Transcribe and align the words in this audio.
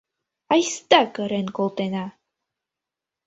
—Айста 0.53 1.01
кырен 1.15 1.47
колтена! 1.57 2.05